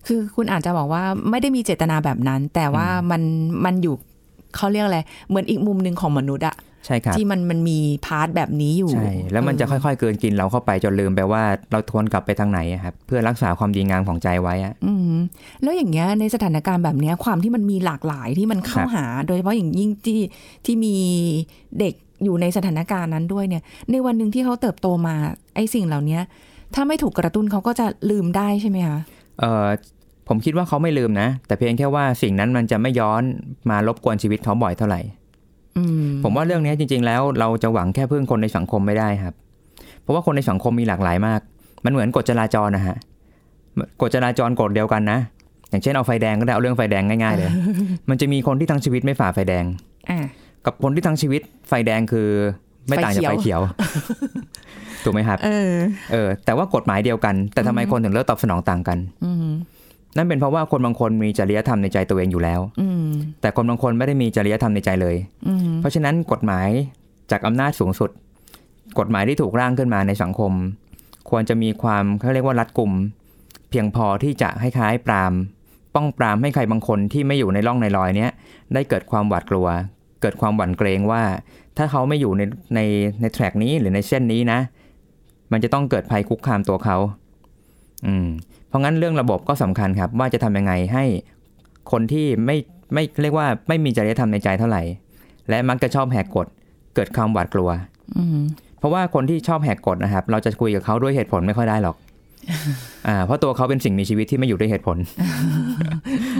[0.06, 3.22] คือคุณอาจจะบอกว่าไม่ได้มีเจตนาแบบนั้น แต่ว่ามัน
[3.64, 3.94] มันอยู่
[4.56, 6.56] เขาเรียกอะไรเหมือนอีกมุมหนึ่งของมนุษย์อะ
[6.86, 11.42] ใช่ครับที่มันมันมีพาร์ทแบบนี้อยู่ใช่แล้วมันจะค่อยๆ เกินกินเราเข้าไปจนลืมไปว่า
[11.72, 15.16] เราทวนกลับไปทางไหนอะครับเพื่อรักษาความดีงามของใจไว้อะอืม
[15.62, 20.20] แล้วอย่างเงี้ยในสถานการณ์แบบเนี้ยความที่มันมีหลากหลายที่มันเข้าครับหา โดยเฉพาะอย่างยิ่งที่
[20.64, 20.96] ที่มี
[21.78, 21.94] เด็ก
[22.24, 25.14] อยู่ในสถานการณ์นั้นด้วยเนี่ย ในวันหนึ่งที่เขาเติบโตมา
[25.54, 26.18] ไอ้สิ่งเหล่านี้
[26.74, 28.98] ถ้าไม่ถูกกระตุ้นเขาก็จะลืมได้ใช่ไหมคะ
[29.40, 29.66] เออ
[30.28, 33.22] ผมคิดว่าเขาไม่ลืมนะ แต่เพียงแค่ว่าสิ่งนั้นมันจะไม่ย้อน
[33.70, 35.00] มารบกวนชีวิตเขาบ่อยเท่าไหร่
[35.76, 39.34] อืมผมว่าเรื่องนี้จริง ๆ แล้วเราจะหวังแค่พึ่งคนในสังคมไม่ได้ครับ
[40.02, 41.40] เพราะว่าคนในสังคมมีหลากหลายมาก
[41.84, 42.96] มันเหมือนกฎจราจรนะฮะ
[44.00, 45.18] กฎจราจรกฎเดียวกันนะ
[45.70, 47.50] อย่างเช่นเอาไฟแดงก็ได้เอาเรื่องไฟแดงง่ายๆเลย
[48.10, 49.64] มันจะมีคนที่ทั้งชีวิตไม่ฝ่าไฟแดง
[50.10, 50.18] อ่า
[50.66, 52.28] กับคนที่ทั้งชีวิตไฟแดงคือ
[52.88, 53.62] ไม่ต่างจากไฟไฟเขีเขียยวว
[55.04, 55.74] ถูกไหมครับเออ
[56.12, 59.48] เออ แต่ว่ากฎหมายเดียวกัน แต่ทำไมคนถึงเลือกตอบสนองต่างกันอืม
[60.16, 63.08] นั่นเป็นเพราะว่าคนบางคนมีจริยธรรมในใจตัวเองอยู่แล้วอืม
[63.40, 66.68] แต่คนบางคนไม่ได้มีจริยธรรมในใจเลยอืมเพราะฉะนั้นกฎหมาย
[67.30, 68.10] จากอำนาจสูงสุด
[68.98, 70.52] กฎหมายที่ถูกร่างขึ้นมาในสังคม
[71.30, 72.92] ควรจะมีความเขาเรียกว่ารัดกุม
[73.70, 75.32] เพียงพอที่จะคล้ายๆปราม
[75.94, 78.30] ป้องปรามให้ใครบางคนที่ไม่อยู่ในร่องในรอยเนี้ย
[78.74, 79.68] ได้เกิดความหวาดกลัว
[80.20, 81.22] เกิดความหวั่นเกรงว่า
[81.76, 82.42] ถ้าเขาไม่อยู่ใน
[82.74, 82.80] ใน
[83.20, 84.58] ในแทร็กนี้หรือในเส้นนี้นะ
[85.52, 86.96] มันจะต้องเกิดภัยคุกคามตัวเขา
[88.06, 88.26] อืม
[88.63, 91.04] เพ ราะงั้นเรื่องระบบก็สำคัญครับ ว่าจะทำยังไงให้
[91.92, 92.56] คนที่ไม่
[92.94, 94.82] ไม่เรียกว่าไม่มีจริยธรรมในใจเท่าไหร่
[95.48, 96.46] และมักจะชอบแหกกฎ
[96.94, 97.70] เกิดความหวาดกลัว
[98.18, 98.38] อืม
[98.78, 101.96] เพราะว่าคนที่ชอบแหกกฎนะครับ เราจะคุยกับเขาด้วยเหตุผลไม่ค่อยได้หรอก
[103.08, 104.96] อ่าเพราะตัวเขาเป็นสิ่งมีชีวิตที่ไม่อยู่ด้วยเหตุผล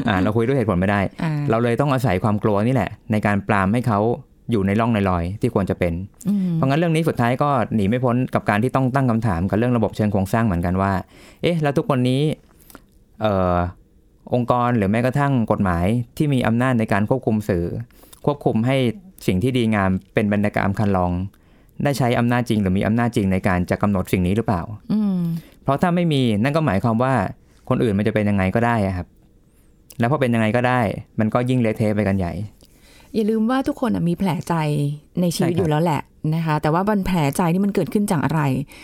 [0.08, 4.00] อ่าเราคุยด้วยเหตุผลไม่ได้อ่าเราเลยต้องอาศัยความกลัวนี่แหละ ในการปรามให้เขา
[4.50, 5.92] อยู่ในร่องในรอยที่ควรจะเป็น
[6.28, 10.92] อืมเพราะงั้นเรื่องนี้สุดท้ายก็หนีไม่พ้นกับการที่ต้องตั้งคำถามกับเรื่องระบบเชิงโครงสร้างเหมือนกันว่า
[11.42, 12.22] เอ๊ะ แล้วทุกคนนี้
[13.20, 13.56] เอ่อ
[14.34, 17.64] องค์กรหรือแม้กระทั่งกฎหมายที่มีอำนาจในการควบคุมสื่อ
[18.26, 18.76] ควบคุมให้
[19.26, 21.12] สิ่งที่ดีงามเป็นบรรยากาศคันลอง
[21.84, 25.18] ได้ใช้อำนาจจริง หรือมีอำนาจจริงในการจะกำหนดสิ่งนี้หรือเปล่าอืม
[25.62, 27.12] เพราะถ้าไม่มีนั่นก็หมายความว่า
[27.68, 29.06] คนอื่นมันจะเป็นยังไงก็ได้อะครับ
[30.00, 30.80] แล้วพอเป็นยังไงก็ได้
[31.20, 32.32] มันก็ยิ่งเละเทะไปกันใหญ่
[33.14, 34.54] อย่าลืมว่าทุกคนอะมีแผลใจ
[35.20, 36.00] ในชีวิตใช่ครับอยู่แล้วแหละ
[36.34, 38.40] นะคะ แต่ว่าบันแผลใจนี่มันเกิดขึ้นจากอะไร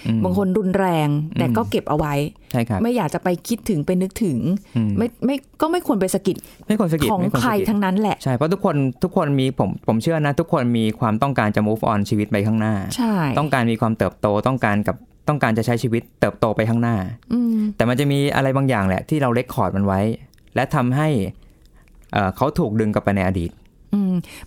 [0.06, 2.14] อืมบางคนรุนแรงแต่ก็เก็บเอาไว้
[2.50, 4.38] ใช่ครับไม่อยากจะไปคิดถึงไปนึกถึง
[4.76, 6.36] อืมไม่ไม่ก็ไม่ควรไปสะกิด
[6.68, 14.96] ไม่ควรสะกิดของไม่ควรใครสะกิดทั้งนั้นแหละ ใช่ เพราะทุกคนทุกคนมีผมผมเชื่อนะ ทุกคนมีความต้องการจะ move on ชีวิตไปข้างหน้าใช่ต้องการมีความเติบโตต้องการกับ
[15.28, 16.96] ต้องการจะใช้ชีวิตเติบโตไปข้างหน้า
[17.32, 20.00] อืมแต่มันจะมีอะไรบางอย่างแหละ ที่เราเล็กคอร์ดมันไว้
[20.54, 21.08] และทำให้
[22.12, 23.59] เอ่อเขาถูกดึงกลับไปในอดีตอืม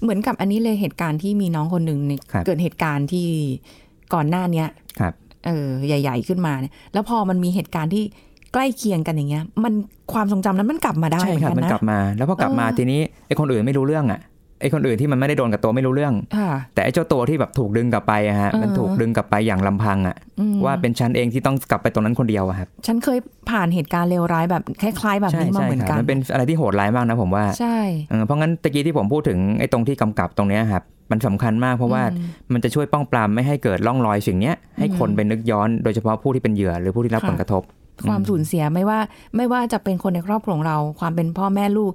[0.02, 3.28] เหมือนกับอันนี้เลยเหตุการณ์ที่มีน้องคนหนึ่งในครับเกิดเหตุการณ์ที่
[4.14, 4.68] ก่อนหน้าเนี้ย
[5.00, 5.14] ครับ
[5.46, 8.04] เออใหญ่ ๆ ขึ้นมาเนี่ยแล้วพอมันมีเหตุการณ์ที่
[8.54, 9.74] ใกล้เคียงกันอย่างเงี้ย มัน
[10.14, 14.20] ความทรงจำนั้นมันกลับมาได้ใช่เหมือครับนกัมันนกลันะบมา แล้วพอกลับมาเออทีนี้ไอ้คนอื่นไม่รู้เรื่องอะ
[14.64, 27.78] ไไอ้คนอื่นที่มันไม่ได้โดนกับตัวไม่รู้เรื่องค่ะแต่ไอ้เจ้าตัวที่แบบถูกดึงกลับไปอะฮะเออมันถูกดึงกลับไปอย่างลำพังอะอืมว่าเป็นฉันเองที่ต้องกลับไปตรงนั้นคนเดียวอะครับฉันเคยผ่านเหตุการณ์เลวร้ายแบบคล้ายๆแบบใช่นี้มาใช่เหมือนครับกันมันเป็นอะไรที่โหดร้ายมากนะผมว่าใช่
[28.10, 37.64] เออเพราะงั้นตะกี้ที่ผมพูดถึงไอ้ตรงที่กำกับตรงเนี้ยครับมันสำคัญมากเพราะว่าอืมมันจะช่วยป้องปรามไม่ให้เกิดร่องรอยสิ่งเนี้ยให้คนไปนึกย้อนโดยเฉพาะผู้ที่เป็นเหยื่อหรือผู้ที่รับค่ะผลกระทบ
[38.08, 39.00] ความสูญเสียไม่ว่า
[39.38, 41.92] ไม่ว่าจะเป็นคนในครอบครัวของเรา ความเป็นพ่อแม่ลูก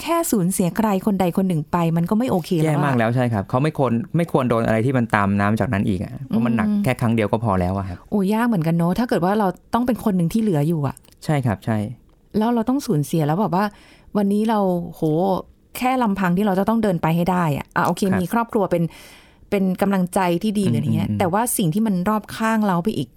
[0.00, 11.78] แค่สูญเสียใครคนใดคนหนึ่งไป มันก็ไม่โอเคแย่แล้วมากอะแล้วใช่ครับเขาไม่ควรไม่ควรโดนอะไรที่มันตามน้ำจากนั้นอีกอะเพราะมันหนักอืมแค่ครั้งเดียวก็พอแล้วอะครับโอ้ยากเหมือนกันเนอะถ้าเกิดว่าเราต้องเป็นคนหนึ่งที่เหลืออยู่อะใช่ครับใช่
[12.38, 13.64] แล้วเราต้องสูญเสียแล้วแบบว่า
[14.16, 14.60] วันนี้เรา
[14.94, 15.02] โห
[15.78, 18.82] แค่ลำพังที่เราจะต้องเดินไปให้ได้อะอะโอเค มีครอบครัวเป็น
[19.50, 23.08] เป็นกำลังใจที่ดีเลยอย่างเงี้ยแต่ว่าสิ่งที่มันรอบข้างเราไปอีก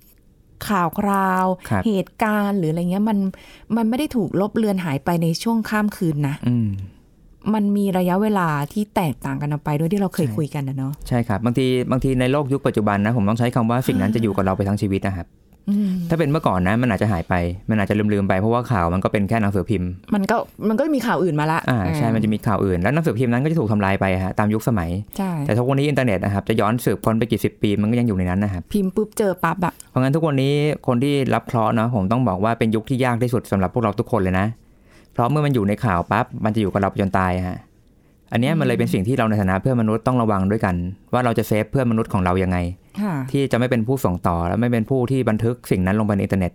[0.69, 3.17] ข่าวคราวครับเหตุการณ์หรืออะไรเงี้ยมัน
[3.75, 6.67] มันไม่ได้ถูกลบเลือนหายไปในช่วงข้ามคืนนะอืม
[7.53, 15.40] มันมีระยะเวลาที่แตกต่างกันออกไปด้วยที่เราเคยใช่คุยกันนะเนาะใช่ครับบางทีบางทีในโลกยุคปัจจุบันนะผมต้องใช้คำว่าสิ่งนั้นจะอยู่กับเราไปทั้งชีวิตนะครับอืม
[16.09, 17.33] ถ้าเป็นเมื่อก่อนนะมันอาจจะหายไป
[17.69, 20.37] มันอาจจะลืมๆไปเพราะว่าข่าวมันก็เป็นแค่หนังสือพิมพ์ มันก็
[20.69, 30.53] มันก็มีข่าวอื่นมาละอ่าใช่มันจะมีข่าวอื่นแล้วหนังสือพิมพ์นั้นก็จะถูกทำลายไปฮะตามยุคสมัยใช่แต่ทุกวันนี้อินเทอร์เน็ตนะครับจะย้อนสืบค้นไปกี่สิบปีมันก็ยังอยู่ในนั้นนะครับพิมพ์ปุ๊บเจอปั๊บอะเพราะงั้นทุกวันนี้
[30.87, 34.45] คนที่รับเคราะห์เนาะผมต้องบอกว่าเป็นยุคที่ยากที่สุดสำหรับพวกเราทุกคนเลยนะ
[35.13, 37.59] เพราะเมื่อมันอยู่ในข่าวปั๊บมันจะอยู่กับเราไปจนตายฮะ
[38.31, 40.75] อันเนี้ยมันเลยเป็นสิ่งที่เราในฐานะเพื่อนมนุษย์ต้องระวังด้วยกัน
[41.13, 42.80] ว่าเราจะ save เพื่อนมนุษย์ของเรายังไงค่ะ
[43.31, 46.51] ที่จะไม่เป็นผู้ส่งต่อ และไม่เป็นผู้ที่บันทึกสิ่งนั้นลงไปในอินเทอร์เน็ต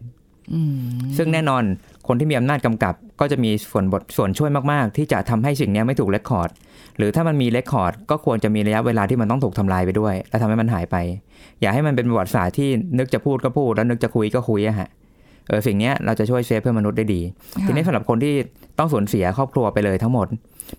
[0.54, 0.72] อืม
[1.16, 1.62] ซึ่งแน่นอน
[2.08, 6.50] คนที่มีอำนาจกำกับ ก็จะมีส่วนบทส่วนช่วยมากๆ ที่จะทำให้สิ่งเนี้ยไม่ถูก record
[6.98, 10.96] หรือถ้ามันมี record ก็ควรจะมีระยะเวลาที่มันต้องถูกทำลายไปด้วย และทำให้มันหายไป
[11.60, 12.68] อย่าให้มันเป็นประวัติศาสตร์ที่
[12.98, 14.88] นึกจะพูดก็พูด แล้วนึกจะคุยก็คุยอะฮะ
[15.48, 17.20] เออสิ่งเนี้ยเราจะช่วย save เพื่อนมนุษย์ได้ดี
[17.66, 18.34] ทีนี้สำหรับคนที่
[18.78, 20.26] ต้องสูญเสียครอบครัวไปเลยทั้งหมด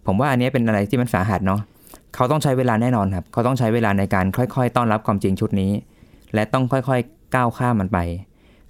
[0.08, 1.62] ผมว่าอันเนี้ยเป็นอะไรที่มันสาหัสเนาะ
[2.18, 5.72] เขาต้องใช้เวลาแน่นอนครับ เขาต้องใช้เวลาในการค่อยๆ ต้อนรับความจริงชุดนี้
[6.34, 8.00] และต้องค่อยๆ ก้าวข้ามมันไป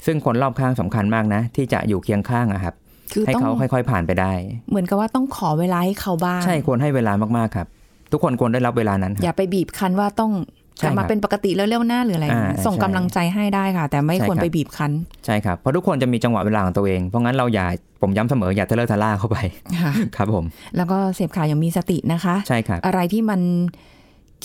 [0.06, 2.76] ซึ่งคนรอบข้างสำคัญมากนะ ที่จะอยู่เคียงข้างอะครับ
[3.14, 4.32] คือให้ต้องเขาค่อยๆผ่านไปได้
[4.70, 7.68] เหมือนกับว่าต้องขอเวลาให้เขาบ้าง ใช่ควรให้เวลามากๆครับ
[8.12, 10.32] ทุกคนควรได้รับเวลานั้นคอรับย่าไปบีบคั้นว่าต้อง
[10.78, 14.92] ใช่กลับมาครับเป็นปกติแล้วเร็วหน้าหรืออะไรอย่างเงี้ยอ่าส่งใช่กำลังใจให้ได้ค่ะ แต่ไม่ใช่ควรครับไปบีบคั้น
[15.26, 17.68] ใช่ครับ เพราะทุกคนจะมีจังหวะเวลาของตัวเอง เพราะงั้นเราอย่า
[18.02, 19.38] ผมย้ำเสมออย่าทะเลอะทะล่าเข้าไป
[19.82, 20.46] ค่ะครับผม
[20.78, 23.42] แล้วก็เสพข่าวอย่างมีสตินะคะ ใช่ครับ อะไรที่มัน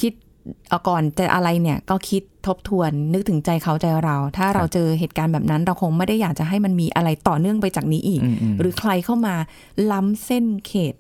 [0.01, 0.13] คิด
[0.69, 9.35] เอาก่อนจะอะไรเนี่ยก็คิดทบทวนนึกถึงใจเขาใจเรา ถ้าเราเจอเหตุการณ์แบบนั้น เราคงไม่ได้อยากจะให้มันมีอะไรต่อเนื่องไปจากนี้อีกอืมอืมหรือใครเข้ามา
[9.93, 10.95] ล้ำเส้นเขต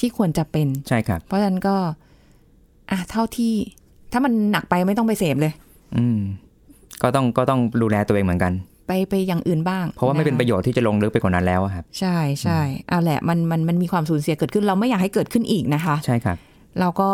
[0.04, 1.76] ี่ควรจะเป็นใช่ครับเพราะฉะนั้นก็
[2.90, 3.52] อะเท่าที่
[4.12, 5.52] ถ้ามันหนักไปไม่ต้องไปเสพเลย
[5.96, 6.18] อืม
[7.02, 8.52] ก็ต้องก็ต้องดูแลตัวเองเหมือนกัน
[8.88, 16.36] ไปไปอย่างอื่นบ้าง เพราะว่าไม่เป็นประโยชน์ที่จะลงลึกไปกว่านั้นแล้วอะครับ ใช่ใช่เอาแหละมันมันมันมีความสูญเสียเกิดขึ้นเราไม่อยากให้เกิดขึ้นอีกนะคะ ใช่ครับ
[16.80, 17.10] เราก็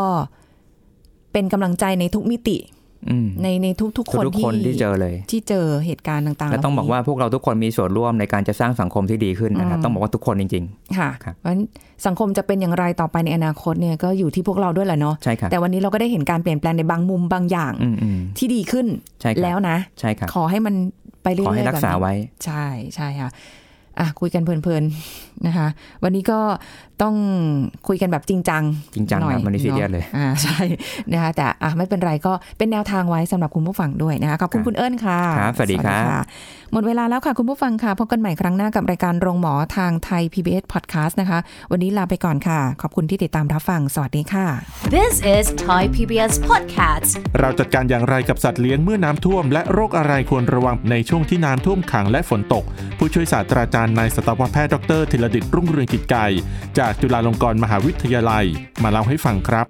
[1.33, 2.59] เป็นกำลังใจในทุกมิติ
[3.11, 10.65] อืมในในทุกทุกๆคนทุกๆคนที่เจอเลย ที่เจอเหตุการณ์ต่างๆและต้องบอกว่าพวกเราทุกคนมีส่วนร่วมในการจะสร้างสังคมที่ดีขึ้นนะครับต้องบอกว่าทุกคนจริง
[10.99, 11.63] ค่ะครับเพราะฉะนั้น
[12.07, 18.87] สังคมจะเป็นอย่างไรต่อไปในอนาคตเนี่ยก็อยู่ที่พวกเราด้วยแหละเนาะๆใช่ครับแต่วันนี้เราก็ได้เห็นการเปลี่ยนแปลงในบางมุมบางอย่างอืมอืมที่ดีขึ้น
[19.21, 20.75] ใช่ครับแล้วนะใช่ครับขอให้มัน
[21.25, 23.31] ไปเรื่อยๆขอให้รักษาแบบนี้ไว้ ใช่ใช่ค่ะ
[23.99, 25.69] อะคุยกันเพลินๆนะคะ
[26.03, 26.39] วันนี้ก็
[27.03, 27.15] ต้อง
[27.89, 28.63] คุยกันแบบจริงจัง
[28.95, 30.61] จริงจังหน่อยครับมันนี่ซีเรียสเลยอ่าใช่
[31.13, 36.23] นะคะแต่อะไม่เป็นไรก็เป็นแนวทางไว้สำหรับคุณผู้ฟังด้วยนะคะขอบคุณครับคุณเอิญค่ะครับสวัสดีครับะ
[36.73, 41.39] หมดเวลาแล้วค่ะคุณผู้ฟังค่ะพบกันใหม่ครั้งหน้ากับรายการโรงหมอทางไทย PBS Podcast นะคะ
[41.71, 44.47] วันนี้ลาไปก่อนค่ะ ขอบคุณที่ติดตามรับฟังสวัสดีค่ะ
[44.97, 47.11] This is Thai PBS Podcast.
[47.41, 52.65] เราจัดการอย่างไรกับสัตว์เลี้ยงเมื่อน้ำท่วม และโรคอะไรควรระวังในช่วงที่น้ำท่วมขังและฝนตก
[52.99, 56.27] ผู้ช่วยศาสตราจารย์นายสัตวแพทย์ดรธิรดิตรุ่งเรืองกิจไก่
[56.79, 58.45] จากจุฬาลงกรณ์มหาวิทยาลัย
[58.83, 59.67] มาเล่าให้ฟังครับ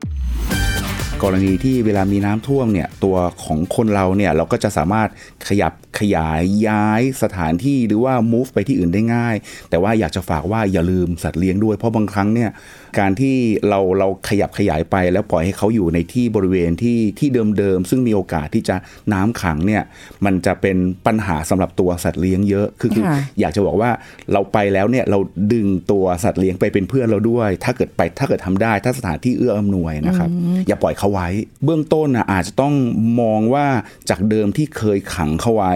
[1.23, 5.09] กรณีที่เวลามีน้ำท่วมเนี่ยตัวของคนเราเนี่ยเราก็จะสามารถ
[5.49, 9.35] ขยับขยายย้ายสถานที่หรือว่า move ไปที่อื่นได้ง่าย
[9.71, 12.51] แต่ว่าอยากจะฝากว่าอย่าลืมสัตว์เลี้ยงด้วยเพราะบางครั้งเนี่ย
[12.99, 13.37] การที่
[13.69, 17.29] เราเราขยับขยายไป แล้วปล่อยให้เขาอยู่ในที่บริเวณที่ที่
[17.59, 18.77] เดิมๆซึ่งมีโอกาสที่จะ
[19.13, 19.83] น้ำขังเนี่ย
[20.25, 20.77] มันจะเป็น
[21.07, 23.91] ปัญหาสำหรับตัวสัตว์เลี้ยงเยอะคือคือค่ะอยากจะบอกว่า
[24.33, 25.19] เราไปแล้วเนี่ยเรา
[25.53, 30.31] ดึงตัวสัตว์เลี้ยงไปเป็นเพื่อนเราด้วย ถ้าเกิดไปถ้าเกิดทำได้ ถ้าสถานที่เอื้ออำนวยนะครับ
[30.67, 31.29] อย่าปล่อยเขาไว้
[31.65, 32.75] เบื้องต้นนะอาจจะต้อง
[33.21, 33.67] มองว่า
[34.11, 35.75] จากเดิมที่เคยขังเขาไว้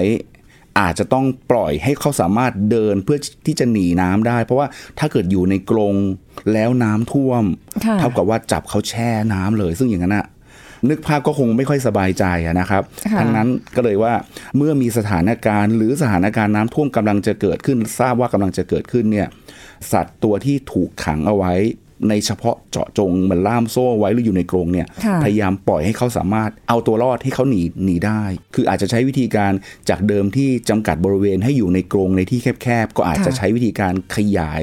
[0.81, 4.67] อาจจะต้องปล่อยให้เขาสามารถเดินเพื่อที่จะหนีน้ำได้ เพราะว่า
[4.99, 5.95] ถ้าเกิดอยู่ในกรง
[6.53, 7.45] แล้วน้ำท่วม
[7.85, 10.27] ค่ะเท่ากับว่าจับเขาแช่น้ำเลย ซึ่งอย่างนั้นอะ
[10.88, 14.14] นึกภาพก็คงไม่ค่อยสบายใจอะนะครับค่ะทั้งนั้นก็เลยว่า
[14.57, 19.29] เมื่อมีสถานการณ์ หรือสถานการณ์น้ำท่วมกำลังจะเกิดขึ้น ทราบว่ากำลังจะเกิดขึ้นเนี่ย
[19.93, 21.55] สัตว์ตัวที่ถูกขังเอาไว้
[22.09, 28.23] ในเฉพาะเจาะจงเหมือนล่ามโซ่ไว้หรืออยู่ในกรงเนี่ยค่ะพยายามปล่อยให้เขาสามารถเอาตัวรอดให้เขาหนีหนีได้
[28.55, 29.53] คืออาจจะใช้วิธีการ
[29.89, 34.63] จากเดิมที่จำกัดบริเวณให้อยู่ในกรงในที่แคบๆก็อาจจะค่ะใช้วิธีการขยาย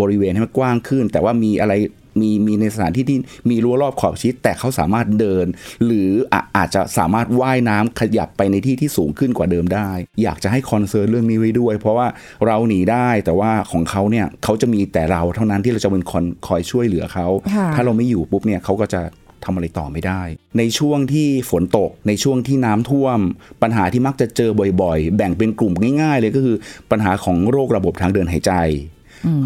[0.00, 1.72] บริเวณให้มันกว้างขึ้น แต่ว่ามีอะไร
[2.20, 3.18] มีมีในสถานที่ที่
[3.50, 5.46] มีรั้วรอบขอบชิดแต่เขาสามารถเดิน
[5.84, 9.90] หรืออะอาจจะสามารถว่ายน้ำขยับไปในที่ที่สูงขึ้นกว่าเดิมได้
[10.22, 12.06] อยากจะให้คอนเซิร์นเรื่องนี้ไว้ด้วย เพราะว่า
[12.46, 19.02] เราหนีได้แต่ว่าของเขาเนี่ยเขาจะมีแต่เราเท่านั้นที่เราจะเป็นคนคอยช่วยเหลือเขาค่ะถ้าเราไม่อยู่ปุ๊บเนี่ยเขาก็จะ
[19.44, 20.22] ทำอะไรต่อไม่ได้
[20.58, 23.18] ในช่วงที่ฝนตกในช่วงที่น้ำท่วม
[23.62, 24.50] ปัญหาที่มักจะเจอ
[24.82, 26.56] บ่อยๆ แบ่งเป็นกลุ่มง่าย ๆ เลยก็คือ
[26.90, 28.52] ปัญหาของโรคระบบทางเดินหายใจ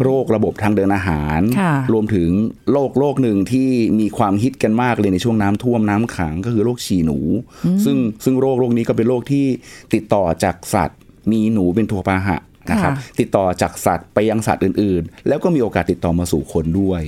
[0.03, 2.29] โรคระบบทางเดินอาหารค่ะรวมถึง
[2.71, 7.19] โรคโรคหนึ่งที่มีความฮิตกันมากเลยในช่วงน้ำท่วมน้ำขังก็คือโรคฉี่หนู
[7.85, 9.45] ซึ่งซึ่งโรคโรคนี้ก็เป็นโรคที่
[9.93, 10.99] ติดต่อจากสัตว์
[11.31, 12.37] มีหนูเป็นตัวพาหะ
[12.71, 17.01] นะครับค่ะติดต่อจากสัตว์ไปยังสัตว์อื่น ๆ แล้วก็มีโอกาสติดต่อมาสู่คนด้วย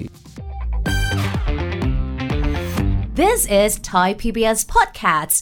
[3.22, 5.42] This is Thai PBS Podcast